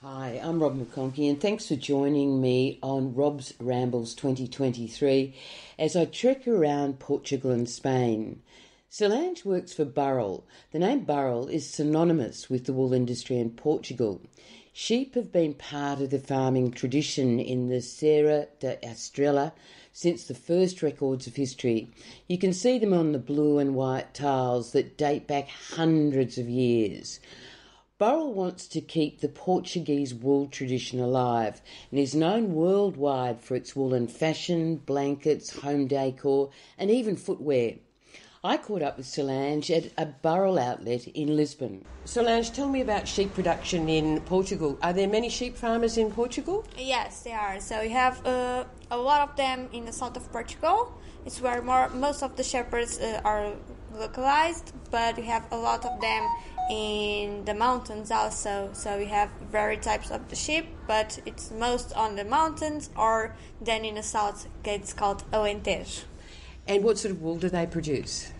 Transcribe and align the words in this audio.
Hi, 0.00 0.40
I'm 0.40 0.62
Rob 0.62 0.78
McConkie, 0.78 1.28
and 1.28 1.40
thanks 1.40 1.66
for 1.66 1.74
joining 1.74 2.40
me 2.40 2.78
on 2.84 3.16
Rob's 3.16 3.52
Rambles 3.58 4.14
2023 4.14 5.34
as 5.76 5.96
I 5.96 6.04
trek 6.04 6.46
around 6.46 7.00
Portugal 7.00 7.50
and 7.50 7.68
Spain. 7.68 8.40
Solange 8.88 9.44
works 9.44 9.72
for 9.72 9.84
Burel. 9.84 10.44
The 10.70 10.78
name 10.78 11.04
Burel 11.04 11.50
is 11.50 11.68
synonymous 11.68 12.48
with 12.48 12.66
the 12.66 12.72
wool 12.72 12.92
industry 12.92 13.38
in 13.38 13.50
Portugal. 13.50 14.20
Sheep 14.72 15.16
have 15.16 15.32
been 15.32 15.54
part 15.54 16.00
of 16.00 16.10
the 16.10 16.20
farming 16.20 16.70
tradition 16.70 17.40
in 17.40 17.68
the 17.68 17.82
Serra 17.82 18.46
da 18.60 18.76
Estrela 18.84 19.50
since 19.92 20.22
the 20.22 20.32
first 20.32 20.80
records 20.80 21.26
of 21.26 21.34
history. 21.34 21.90
You 22.28 22.38
can 22.38 22.52
see 22.52 22.78
them 22.78 22.92
on 22.92 23.10
the 23.10 23.18
blue 23.18 23.58
and 23.58 23.74
white 23.74 24.14
tiles 24.14 24.70
that 24.74 24.96
date 24.96 25.26
back 25.26 25.48
hundreds 25.48 26.38
of 26.38 26.48
years. 26.48 27.18
Burel 27.98 28.32
wants 28.32 28.68
to 28.68 28.80
keep 28.80 29.20
the 29.20 29.28
Portuguese 29.28 30.14
wool 30.14 30.46
tradition 30.46 31.00
alive 31.00 31.60
and 31.90 31.98
is 31.98 32.14
known 32.14 32.54
worldwide 32.54 33.40
for 33.40 33.56
its 33.56 33.74
woolen 33.74 34.06
fashion, 34.06 34.76
blankets, 34.76 35.58
home 35.58 35.88
decor, 35.88 36.50
and 36.78 36.92
even 36.92 37.16
footwear. 37.16 37.74
I 38.44 38.56
caught 38.56 38.82
up 38.82 38.98
with 38.98 39.06
Solange 39.06 39.68
at 39.72 39.86
a 39.98 40.06
Burel 40.22 40.60
outlet 40.62 41.08
in 41.08 41.34
Lisbon. 41.34 41.84
Solange, 42.04 42.52
tell 42.52 42.68
me 42.68 42.82
about 42.82 43.08
sheep 43.08 43.34
production 43.34 43.88
in 43.88 44.20
Portugal. 44.20 44.78
Are 44.80 44.92
there 44.92 45.08
many 45.08 45.28
sheep 45.28 45.56
farmers 45.56 45.98
in 45.98 46.12
Portugal? 46.12 46.64
Yes, 46.78 47.22
there 47.24 47.36
are. 47.36 47.58
So 47.58 47.80
we 47.80 47.88
have 47.88 48.24
uh, 48.24 48.62
a 48.92 48.96
lot 48.96 49.28
of 49.28 49.34
them 49.34 49.68
in 49.72 49.86
the 49.86 49.92
south 49.92 50.16
of 50.16 50.30
Portugal. 50.30 50.96
It's 51.26 51.40
where 51.40 51.60
more 51.62 51.88
most 51.88 52.22
of 52.22 52.36
the 52.36 52.44
shepherds 52.44 53.00
uh, 53.00 53.20
are 53.24 53.54
localized, 53.94 54.72
but 54.90 55.16
we 55.16 55.24
have 55.24 55.44
a 55.50 55.56
lot 55.56 55.84
of 55.84 56.00
them 56.00 56.26
in 56.70 57.44
the 57.44 57.54
mountains 57.54 58.10
also. 58.10 58.70
So 58.72 58.98
we 58.98 59.06
have 59.06 59.30
various 59.50 59.84
types 59.84 60.10
of 60.10 60.28
the 60.28 60.36
sheep, 60.36 60.66
but 60.86 61.18
it's 61.26 61.50
most 61.50 61.92
on 61.94 62.16
the 62.16 62.24
mountains 62.24 62.90
or 62.96 63.34
then 63.60 63.84
in 63.84 63.94
the 63.94 64.02
south 64.02 64.46
it's 64.64 64.92
called 64.92 65.24
Alentejo. 65.32 66.04
And 66.66 66.84
what 66.84 66.98
sort 66.98 67.12
of 67.12 67.22
wool 67.22 67.36
do 67.36 67.48
they 67.48 67.66
produce? 67.66 68.30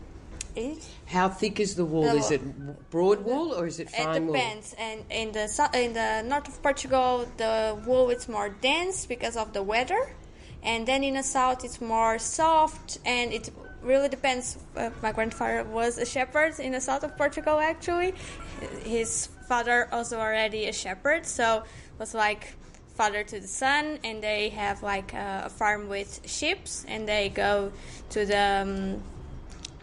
It, 0.55 0.85
How 1.07 1.29
thick 1.29 1.61
is 1.61 1.77
the 1.77 1.85
wool? 1.85 2.03
The 2.03 2.17
is 2.17 2.31
it 2.31 2.91
broad 2.91 3.25
wool 3.25 3.55
or 3.55 3.67
is 3.67 3.79
it 3.81 3.89
fine 3.91 4.17
it 4.17 4.23
wool? 4.25 4.33
depends. 4.35 4.75
And 4.79 5.05
in 5.09 5.33
the 5.33 5.71
in 5.75 5.93
the 5.93 6.23
north 6.23 6.49
of 6.49 6.61
Portugal, 6.63 7.27
the 7.37 7.81
wool 7.87 8.11
is 8.11 8.29
more 8.29 8.49
dense 8.49 9.07
because 9.07 9.37
of 9.37 9.53
the 9.53 9.63
weather, 9.63 10.11
and 10.63 10.87
then 10.87 11.05
in 11.05 11.15
the 11.15 11.23
south 11.23 11.65
it's 11.65 11.81
more 11.81 12.19
soft 12.19 12.99
and 13.05 13.33
it 13.33 13.51
really 13.83 14.09
depends. 14.09 14.59
Uh, 14.77 14.91
my 15.03 15.13
grandfather 15.13 15.65
was 15.65 15.99
a 15.99 16.07
shepherd 16.07 16.59
in 16.59 16.73
the 16.73 16.81
south 16.81 17.05
of 17.05 17.17
Portugal 17.17 17.59
actually. 17.59 18.15
His 18.85 19.29
father 19.49 19.89
also 19.93 20.19
already 20.19 20.67
a 20.67 20.73
shepherd, 20.73 21.27
so 21.27 21.63
was 21.99 22.15
like 22.15 22.55
father 22.95 23.23
to 23.23 23.41
the 23.41 23.47
son, 23.47 23.99
and 24.03 24.23
they 24.23 24.49
have 24.49 24.83
like 24.83 25.15
a, 25.15 25.45
a 25.47 25.49
farm 25.49 25.89
with 25.89 26.21
sheep, 26.27 26.59
and 26.89 27.09
they 27.09 27.29
go 27.29 27.73
to 28.11 28.27
the 28.27 28.63
um, 28.63 29.03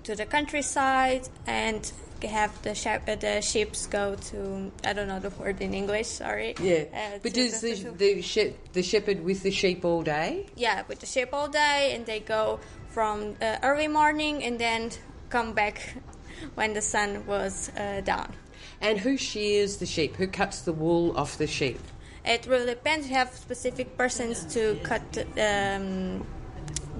to 0.03 0.15
the 0.15 0.25
countryside 0.25 1.27
and 1.47 1.91
have 2.23 2.59
the 2.63 2.73
shep- 2.75 3.07
uh, 3.09 3.15
the 3.15 3.41
sheep 3.41 3.73
go 3.89 4.15
to 4.15 4.71
I 4.83 4.93
don't 4.93 5.07
know 5.07 5.19
the 5.19 5.29
word 5.31 5.61
in 5.61 5.73
English. 5.73 6.07
Sorry. 6.07 6.55
Yeah, 6.61 6.85
Uh, 6.93 7.19
but 7.21 7.33
does 7.33 7.61
the, 7.61 7.75
to- 7.75 7.91
the, 7.91 8.21
shep- 8.21 8.73
the 8.73 8.83
shepherd 8.83 9.23
with 9.23 9.43
the 9.43 9.51
sheep 9.51 9.83
all 9.85 10.01
day? 10.03 10.45
yeah 10.55 10.83
with 10.87 10.99
the 10.99 11.05
sheep 11.05 11.29
all 11.33 11.47
day, 11.47 11.93
and 11.95 12.05
they 12.05 12.19
go 12.19 12.59
from 12.89 13.35
uh, 13.41 13.57
early 13.63 13.87
morning 13.87 14.43
and 14.43 14.57
then 14.59 14.89
come 15.29 15.53
back 15.53 15.95
when 16.55 16.73
the 16.73 16.81
sun 16.81 17.25
was 17.27 17.69
uh, 17.77 18.01
down. 18.01 18.33
And 18.81 18.99
who 18.99 19.17
shears 19.17 19.77
the 19.77 19.85
sheep? 19.85 20.15
Who 20.17 20.27
cuts 20.27 20.61
the 20.61 20.73
wool 20.73 21.17
off 21.17 21.37
the 21.37 21.47
sheep? 21.47 21.79
It 22.25 22.45
really 22.47 22.65
depends. 22.65 23.07
You 23.07 23.15
have 23.15 23.33
specific 23.33 23.97
persons 23.97 24.43
to 24.53 24.77
cut 24.83 25.03
um, 25.37 26.25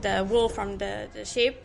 the 0.02 0.26
wool 0.30 0.50
from 0.50 0.78
the, 0.78 1.08
the 1.14 1.26
sheep, 1.26 1.58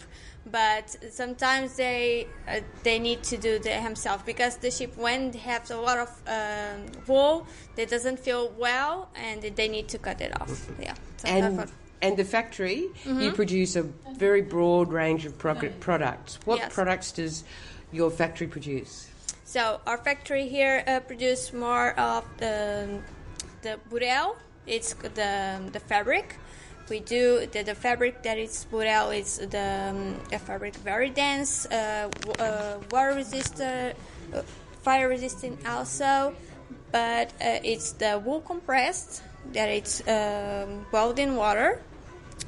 but 0.51 0.97
sometimes 1.11 1.77
they 1.77 2.27
uh, 2.49 2.61
they 2.83 2.99
need 2.99 3.23
to 3.25 3.37
do 3.37 3.59
the 3.59 3.71
himself 3.71 4.25
because 4.27 4.57
the 4.57 4.71
sheep 4.71 4.97
when 4.97 5.31
they 5.31 5.39
have 5.39 5.71
a 5.71 5.77
lot 5.77 5.99
of 5.99 6.11
um, 6.27 6.87
wool, 7.07 7.47
they 7.77 7.85
doesn't 7.87 8.19
feel 8.19 8.53
well 8.59 9.09
and 9.15 9.43
they 9.43 9.69
need 9.69 9.89
to 9.89 9.99
cut 9.99 10.21
it 10.21 10.33
off. 10.41 10.69
Yeah. 10.81 10.95
So 11.19 11.29
And 11.29 11.73
and 12.03 12.17
the 12.17 12.25
factory, 12.25 12.89
Mm-hmm. 13.05 13.21
you 13.21 13.33
produce 13.33 13.77
a 13.77 13.83
very 14.17 14.41
broad 14.43 14.91
range 14.93 15.27
of 15.27 15.37
pro- 15.39 15.55
products. 15.81 16.39
What 16.47 16.59
Yes. 16.59 16.73
products 16.73 17.13
does 17.13 17.45
your 17.93 18.11
factory 18.11 18.47
produce? 18.47 19.09
So 19.45 19.81
our 19.87 19.99
factory 19.99 20.49
here 20.49 20.83
uh, 20.87 21.01
produce 21.01 21.53
more 21.53 21.91
of 21.99 22.25
the 22.39 23.01
the 23.63 23.79
burel. 23.91 24.37
It's 24.67 24.95
the 24.95 25.61
the 25.73 25.81
fabric. 25.81 26.37
We 26.91 26.99
do 26.99 27.47
the, 27.47 27.63
the 27.63 27.75
fabric 27.77 28.23
that 28.25 28.37
is 28.37 28.67
put 28.69 28.87
out 28.89 29.15
is 29.15 29.39
the, 29.39 29.91
um, 29.91 30.17
the 30.31 30.39
fabric 30.41 30.75
very 30.77 31.09
dense, 31.09 31.67
uh, 31.67 32.09
w- 32.23 32.45
uh, 32.45 32.79
water 32.91 33.15
resistant, 33.15 33.97
uh, 34.35 34.43
fire 34.83 35.09
resistant 35.09 35.65
also. 35.67 36.35
But 36.91 37.29
uh, 37.41 37.61
it's 37.63 37.93
the 37.93 38.19
wool 38.19 38.41
compressed 38.41 39.23
that 39.53 39.69
it's 39.69 40.03
um, 40.09 40.85
boiled 40.91 41.21
in 41.21 41.37
water, 41.37 41.81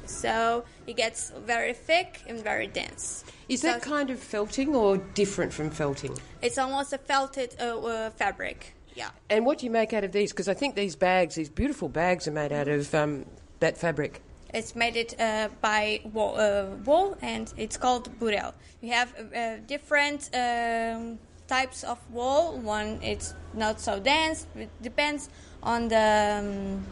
so 0.05 0.65
it 0.85 0.97
gets 0.97 1.31
very 1.45 1.73
thick 1.73 2.21
and 2.27 2.43
very 2.43 2.67
dense. 2.67 3.23
Is 3.47 3.61
So- 3.61 3.67
that 3.67 3.81
kind 3.81 4.09
of 4.09 4.19
felting 4.19 4.75
or 4.75 4.97
different 4.97 5.53
from 5.53 5.69
felting? 5.69 6.17
It's 6.41 6.57
almost 6.57 6.91
a 6.91 6.97
felted 6.97 7.55
uh, 7.61 7.79
uh, 7.79 8.09
fabric. 8.09 8.75
Yeah. 8.95 9.09
And 9.29 9.45
what 9.45 9.59
do 9.59 9.65
you 9.65 9.71
make 9.71 9.93
out 9.93 10.03
of 10.03 10.11
these? 10.11 10.33
Because 10.33 10.49
I 10.49 10.53
think 10.53 10.75
these 10.75 10.97
bags, 10.97 11.35
these 11.35 11.49
beautiful 11.49 11.87
bags, 11.87 12.27
are 12.27 12.31
made 12.31 12.51
out 12.51 12.67
of 12.67 12.93
um, 12.93 13.25
that 13.61 13.77
fabric. 13.77 14.21
It's 14.53 14.75
made 14.75 14.95
it 14.95 15.19
uh, 15.19 15.49
by 15.61 16.01
wool, 16.13 16.35
uh, 16.37 16.65
wool, 16.85 17.17
and 17.21 17.51
it's 17.57 17.77
called 17.77 18.09
burel. 18.19 18.53
We 18.81 18.89
have 18.89 19.13
uh, 19.17 19.57
different 19.67 20.29
um, 20.33 21.17
types 21.47 21.83
of 21.83 21.97
wool. 22.11 22.59
One 22.59 22.99
it's 23.01 23.33
not 23.53 23.79
so 23.79 23.99
dense. 23.99 24.45
It 24.55 24.69
depends 24.81 25.29
on 25.63 25.87
the 25.87 26.39
um, 26.39 26.85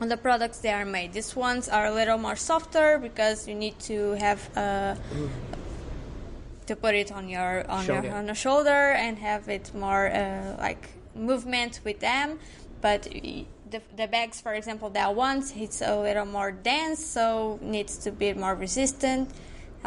on 0.00 0.08
the 0.08 0.16
products 0.16 0.58
they 0.58 0.72
are 0.72 0.84
made. 0.84 1.12
These 1.12 1.36
ones 1.36 1.68
are 1.68 1.86
a 1.86 1.92
little 1.92 2.18
more 2.18 2.36
softer 2.36 2.98
because 2.98 3.46
you 3.48 3.54
need 3.54 3.78
to 3.80 4.12
have 4.14 4.40
uh, 4.56 4.96
to 6.66 6.76
put 6.76 6.94
it 6.94 7.12
on 7.12 7.28
your 7.28 7.70
on 7.70 7.84
Shoulder. 7.84 8.08
your 8.08 8.16
on 8.16 8.26
the 8.26 8.34
shoulder 8.34 8.92
and 9.04 9.18
have 9.18 9.48
it 9.48 9.72
more 9.74 10.10
uh, 10.10 10.56
like 10.58 10.88
movement 11.14 11.80
with 11.84 12.00
them. 12.00 12.38
But 12.84 13.04
the, 13.04 13.80
the 13.96 14.06
bags, 14.08 14.42
for 14.42 14.52
example, 14.52 14.90
that 14.90 15.14
ones 15.14 15.54
it's 15.56 15.80
a 15.80 15.98
little 15.98 16.26
more 16.26 16.52
dense, 16.52 17.02
so 17.02 17.58
needs 17.62 17.96
to 18.04 18.10
be 18.12 18.34
more 18.34 18.54
resistant. 18.54 19.30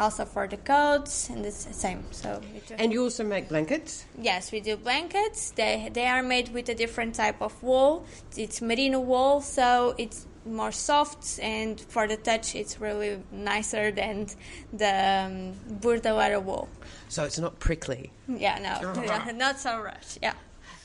Also 0.00 0.24
for 0.24 0.48
the 0.48 0.56
coats 0.56 1.28
and 1.30 1.46
it's 1.46 1.64
the 1.64 1.72
same. 1.72 2.02
So 2.10 2.40
And 2.76 2.92
you 2.92 3.04
also 3.04 3.22
make 3.22 3.48
blankets. 3.48 4.04
Yes, 4.20 4.50
we 4.50 4.58
do 4.58 4.76
blankets. 4.76 5.52
They 5.52 5.90
they 5.92 6.08
are 6.08 6.24
made 6.24 6.48
with 6.52 6.68
a 6.68 6.74
different 6.74 7.14
type 7.14 7.40
of 7.40 7.62
wool. 7.62 8.04
It's 8.36 8.60
merino 8.60 8.98
wool, 8.98 9.42
so 9.42 9.94
it's 9.96 10.26
more 10.44 10.72
soft 10.72 11.38
and 11.40 11.80
for 11.80 12.08
the 12.08 12.16
touch 12.16 12.56
it's 12.56 12.80
really 12.80 13.22
nicer 13.30 13.92
than 13.92 14.26
the 14.72 14.94
um, 15.26 15.54
bordaleira 15.82 16.42
wool. 16.42 16.68
So 17.08 17.22
it's 17.24 17.38
not 17.38 17.60
prickly. 17.60 18.10
Yeah, 18.26 18.58
no, 18.58 18.92
no, 19.02 19.30
not 19.46 19.60
so 19.60 19.84
much. 19.84 20.18
Yeah. 20.20 20.34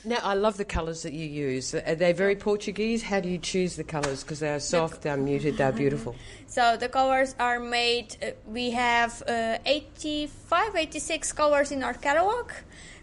Now, 0.06 0.18
I 0.22 0.34
love 0.34 0.58
the 0.58 0.66
colours 0.66 1.02
that 1.04 1.14
you 1.14 1.26
use. 1.26 1.74
Are 1.74 1.94
they 1.94 2.12
very 2.12 2.36
Portuguese? 2.36 3.02
How 3.02 3.20
do 3.20 3.28
you 3.28 3.38
choose 3.38 3.76
the 3.76 3.84
colours? 3.84 4.22
Because 4.22 4.40
they 4.40 4.50
are 4.50 4.60
soft, 4.60 5.02
they're 5.02 5.16
muted, 5.16 5.56
they're 5.56 5.72
beautiful. 5.72 6.14
So 6.46 6.76
the 6.76 6.88
colors 6.88 7.34
are 7.40 7.58
made. 7.58 8.16
Uh, 8.22 8.30
we 8.46 8.70
have 8.70 9.20
uh, 9.26 9.58
85, 9.66 10.76
86 10.76 11.32
colors 11.32 11.72
in 11.72 11.82
our 11.82 11.94
catalog. 11.94 12.52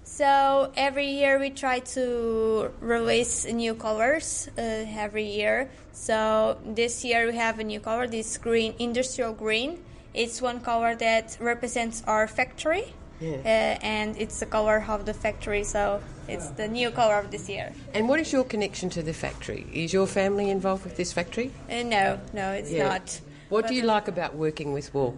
So 0.06 0.72
every 0.78 1.08
year 1.08 1.38
we 1.38 1.50
try 1.50 1.80
to 1.80 2.72
release 2.80 3.46
new 3.46 3.76
colors 3.76 4.50
uh, 4.58 4.62
every 4.62 5.26
year. 5.26 5.70
So 5.92 6.60
this 6.66 7.04
year 7.04 7.28
we 7.28 7.36
have 7.36 7.60
a 7.60 7.66
new 7.66 7.82
color, 7.82 8.08
this 8.08 8.38
green, 8.38 8.74
industrial 8.80 9.34
green. 9.34 9.84
It's 10.14 10.42
one 10.42 10.62
color 10.62 10.96
that 10.96 11.38
represents 11.42 12.04
our 12.08 12.28
factory. 12.28 12.94
Yeah. 13.20 13.38
Uh, 13.38 13.86
and 13.86 14.18
it's 14.18 14.40
the 14.40 14.48
color 14.48 14.84
of 14.88 15.06
the 15.06 15.14
factory, 15.14 15.64
so 15.64 16.02
it's 16.34 16.50
the 16.52 16.68
new 16.68 16.90
color 16.92 17.16
of 17.20 17.30
this 17.32 17.50
year. 17.50 17.74
And 17.94 18.08
what 18.10 18.20
is 18.20 18.32
your 18.32 18.44
connection 18.44 18.90
to 18.92 19.02
the 19.04 19.14
factory? 19.14 19.66
Is 19.74 19.94
your 19.94 20.08
family 20.08 20.50
involved 20.50 20.84
with 20.86 20.96
this 20.98 21.12
factory? 21.14 21.52
Uh, 21.70 21.84
no, 21.84 22.20
no, 22.34 22.52
it's 22.52 22.72
Yeah. 22.72 22.88
not. 22.88 23.20
What 23.50 23.64
But- 23.64 23.70
do 23.70 23.76
you 23.76 23.84
like 23.84 24.08
about 24.08 24.36
working 24.36 24.74
with 24.74 24.94
wool? 24.94 25.18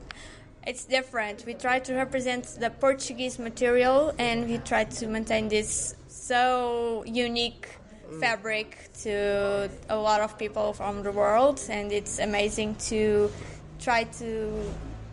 It's 0.65 0.85
different. 0.85 1.45
We 1.45 1.53
try 1.55 1.79
to 1.79 1.93
represent 1.93 2.43
the 2.59 2.69
Portuguese 2.69 3.37
material 3.37 4.13
and 4.17 4.47
we 4.49 4.57
try 4.59 4.85
to 4.85 5.07
maintain 5.07 5.49
this 5.49 5.95
so 6.07 7.03
unique 7.05 7.67
fabric 8.21 8.69
to 9.03 9.69
a 9.89 9.95
lot 9.97 10.21
of 10.21 10.37
people 10.37 10.71
from 10.73 11.03
the 11.03 11.11
world 11.11 11.59
and 11.69 11.91
it's 11.91 12.19
amazing 12.19 12.75
to 12.75 13.29
try 13.79 14.03
to 14.21 14.29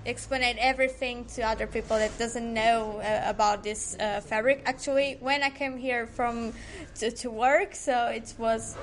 explain 0.05 0.56
everything 0.58 1.25
to 1.37 1.43
other 1.43 1.67
people 1.67 1.99
that 1.99 2.17
doesn't 2.19 2.52
know 2.55 3.00
uh, 3.00 3.23
about 3.29 3.62
this 3.62 3.97
uh, 3.99 4.20
fabric. 4.20 4.62
Actually, 4.64 5.17
when 5.20 5.43
I 5.43 5.50
came 5.50 5.76
here 5.76 6.06
from 6.06 6.52
to, 6.99 7.11
to 7.11 7.31
work, 7.31 7.75
so 7.75 8.06
it 8.06 8.35
was 8.38 8.76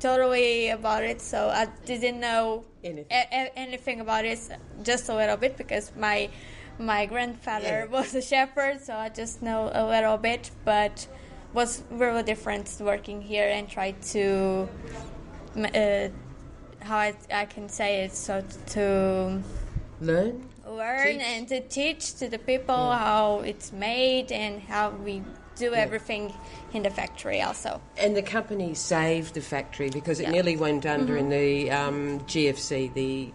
totally 0.00 0.68
about 0.70 1.04
it. 1.04 1.20
So 1.20 1.48
I 1.48 1.66
didn't 1.86 2.20
know 2.20 2.64
Anything. 2.84 3.06
a- 3.10 3.58
anything 3.58 4.00
about 4.00 4.24
it, 4.24 4.38
just 4.82 5.08
a 5.08 5.14
little 5.14 5.36
bit 5.36 5.56
because 5.56 5.92
my 5.96 6.30
my 6.78 7.06
grandfather 7.06 7.86
Yeah. 7.90 7.98
was 8.00 8.14
a 8.14 8.22
shepherd, 8.22 8.80
so 8.82 8.94
I 8.94 9.08
just 9.08 9.42
know 9.42 9.70
a 9.72 9.84
little 9.86 10.16
bit. 10.16 10.50
But 10.64 11.06
was 11.54 11.82
really 11.90 12.22
different 12.22 12.74
working 12.80 13.20
here 13.22 13.48
and 13.48 13.68
try 13.68 13.92
to 14.12 14.68
uh, 15.56 16.08
how 16.80 16.96
I, 16.98 17.14
I 17.32 17.46
can 17.46 17.68
say 17.70 18.04
it 18.04 18.12
so 18.14 18.44
to 18.74 19.42
Learn. 20.00 20.48
learn 20.66 21.06
Teach. 21.18 21.22
and 21.22 21.48
to 21.48 21.60
teach 21.60 22.14
to 22.16 22.28
the 22.28 22.38
people 22.38 22.92
how 22.92 23.40
it's 23.44 23.72
made 23.72 24.30
and 24.32 24.60
how 24.62 24.90
we 24.90 25.22
do 25.56 25.74
everything 25.74 26.32
in 26.72 26.82
the 26.84 26.90
factory 26.90 27.40
also. 27.42 27.80
And 27.96 28.16
the 28.16 28.22
company 28.22 28.74
saved 28.74 29.34
the 29.34 29.40
factory 29.40 29.90
because 29.90 30.20
it 30.20 30.24
Yeah. 30.24 30.30
nearly 30.30 30.56
went 30.56 30.86
under 30.86 31.16
in 31.16 31.30
the 31.30 31.70
um, 31.72 32.20
GFC, 32.20 32.92
the 32.94 33.30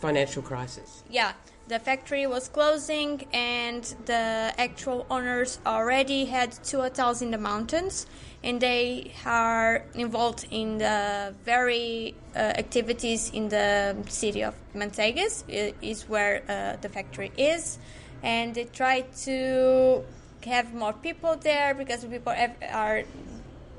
financial 0.00 0.42
crisis. 0.42 1.02
Yeah, 1.10 1.32
the 1.68 1.78
factory 1.78 2.26
was 2.26 2.48
closing 2.48 3.26
and 3.32 3.82
the 4.04 4.52
actual 4.58 5.06
owners 5.10 5.58
already 5.64 6.26
had 6.26 6.52
two 6.62 6.78
hotels 6.80 7.22
in 7.22 7.30
the 7.30 7.38
mountains 7.38 8.06
and 8.42 8.60
they 8.60 9.12
are 9.24 9.82
involved 9.94 10.46
in 10.50 10.76
the 10.78 11.34
very 11.44 12.14
uh, 12.36 12.38
activities 12.38 13.30
in 13.30 13.48
the 13.48 13.96
city 14.08 14.42
of 14.44 14.54
Manteigas 14.74 15.44
i- 15.48 15.72
is 15.80 16.06
where 16.08 16.42
uh, 16.48 16.76
the 16.82 16.88
factory 16.90 17.32
is. 17.38 17.78
And 18.22 18.54
they 18.54 18.64
try 18.64 19.02
to 19.24 20.04
have 20.44 20.74
more 20.74 20.92
people 20.92 21.36
there 21.36 21.72
because 21.74 22.04
people 22.04 22.34
are 22.72 23.04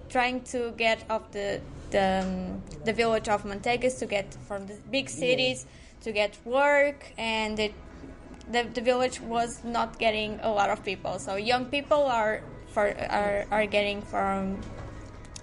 trying 0.09 0.41
to 0.41 0.71
get 0.77 1.03
off 1.09 1.31
the 1.31 1.61
the, 1.91 2.23
um, 2.23 2.63
the 2.83 2.93
village 2.93 3.29
of 3.29 3.43
Manteigas 3.43 3.99
to 3.99 4.07
get 4.07 4.33
from 4.47 4.65
the 4.65 4.75
big 4.91 5.07
cities 5.07 5.67
to 6.05 6.11
get 6.11 6.37
work 6.45 7.11
and 7.17 7.59
it, 7.59 7.73
the 8.49 8.63
the 8.73 8.81
village 8.81 9.19
was 9.19 9.63
not 9.63 9.97
getting 9.99 10.39
a 10.41 10.51
lot 10.51 10.69
of 10.69 10.85
people. 10.85 11.19
So 11.19 11.35
young 11.35 11.65
people 11.65 12.05
are 12.05 12.41
for 12.73 12.93
are, 13.09 13.45
are 13.51 13.65
getting 13.65 14.01
from 14.01 14.61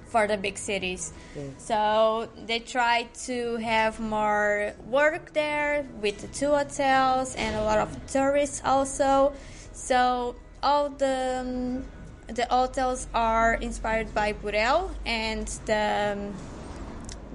for 0.06 0.26
the 0.28 0.36
big 0.36 0.56
cities. 0.58 1.12
So 1.58 2.28
they 2.46 2.60
try 2.60 3.08
to 3.26 3.56
have 3.56 3.98
more 3.98 4.74
work 4.86 5.32
there 5.32 5.86
with 6.00 6.20
the 6.20 6.28
two 6.28 6.50
hotels 6.50 7.34
and 7.34 7.56
a 7.56 7.64
lot 7.64 7.78
of 7.78 7.88
tourists 8.06 8.62
also. 8.64 9.32
So 9.72 10.36
all 10.62 10.90
the 10.90 11.40
um, 11.40 11.84
the 12.28 12.46
hotels 12.46 13.08
are 13.12 13.54
inspired 13.54 14.14
by 14.14 14.32
Burel 14.32 14.90
and 15.04 15.48
the 15.66 16.14
um, 16.14 16.34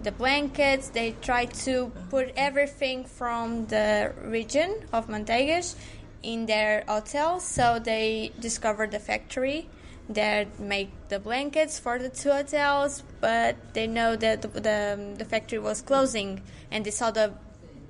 the 0.03 0.11
blankets. 0.11 0.89
They 0.89 1.15
try 1.21 1.45
to 1.45 1.91
put 2.09 2.33
everything 2.35 3.05
from 3.05 3.67
the 3.67 4.13
region 4.23 4.85
of 4.93 5.07
Manteigas 5.07 5.75
in 6.23 6.45
their 6.45 6.83
hotel. 6.87 7.39
So 7.39 7.79
they 7.79 8.31
discovered 8.39 8.91
the 8.91 8.99
factory 8.99 9.69
that 10.09 10.59
make 10.59 10.89
the 11.09 11.19
blankets 11.19 11.79
for 11.79 11.99
the 11.99 12.09
two 12.09 12.31
hotels, 12.31 13.03
but 13.19 13.55
they 13.73 13.87
know 13.87 14.15
that 14.15 14.41
the 14.41 14.47
the, 14.47 15.15
the 15.17 15.25
factory 15.25 15.59
was 15.59 15.81
closing, 15.81 16.41
and 16.71 16.85
they 16.85 16.91
saw 16.91 17.11
the 17.11 17.33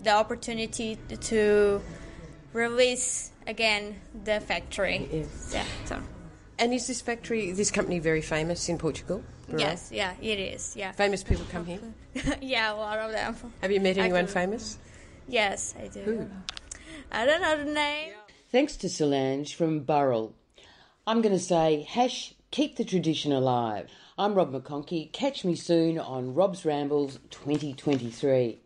the 0.01 0.11
opportunity 0.11 0.97
to 1.21 1.81
release 2.53 3.31
again 3.45 3.99
the 4.23 4.39
factory. 4.39 5.07
Yes. 5.11 5.51
Yeah. 5.53 5.65
So. 5.85 6.01
And 6.59 6.73
is 6.73 6.87
this 6.87 7.01
factory, 7.01 7.51
this 7.51 7.69
company, 7.69 7.99
very 7.99 8.21
famous 8.21 8.67
in 8.67 8.77
Portugal? 8.77 9.23
Burel? 9.49 9.59
Yes, 9.59 9.91
yeah, 9.93 10.13
it 10.21 10.39
is. 10.39 10.75
Yeah, 10.75 10.91
Famous 10.91 11.23
people 11.23 11.45
come 11.51 11.65
here. 11.65 11.79
yeah, 12.41 12.73
a 12.73 12.75
lot 12.75 12.97
of 12.97 13.11
them. 13.11 13.35
Have 13.61 13.71
you 13.71 13.79
met 13.79 13.97
anyone 13.97 14.27
famous? 14.27 14.77
Yes, 15.27 15.75
I 15.81 15.87
do. 15.87 16.01
Who? 16.01 16.27
I 17.11 17.25
don't 17.25 17.41
know 17.41 17.57
the 17.63 17.71
name. 17.71 18.13
Thanks 18.51 18.75
to 18.77 18.89
Solange 18.89 19.55
from 19.55 19.85
Burel. 19.85 20.33
I'm 21.05 21.21
going 21.21 21.35
to 21.35 21.39
say, 21.39 21.85
hash, 21.87 22.33
keep 22.51 22.75
the 22.77 22.85
tradition 22.85 23.31
alive. 23.31 23.89
I'm 24.17 24.33
Rob 24.33 24.51
McConkey. 24.51 25.11
Catch 25.11 25.45
me 25.45 25.55
soon 25.55 25.99
on 25.99 26.33
Rob's 26.33 26.65
Rambles 26.65 27.19
2023. 27.29 28.59